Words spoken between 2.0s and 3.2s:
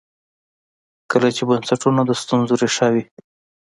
د ستونزې ریښه وي.